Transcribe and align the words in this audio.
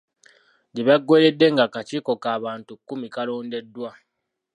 Gye 0.73 0.85
byaggweeredde 0.85 1.47
ng'akakiiko 1.53 2.11
k'abantu 2.23 2.71
kkumi 2.75 3.07
kaalondeddwa 3.13 3.91